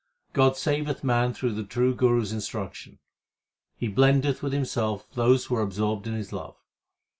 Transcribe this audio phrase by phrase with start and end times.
[0.33, 2.97] God saveth man through the true Guru s instruction;
[3.77, 6.57] He blendeth with Himself those who are absorbed in His love.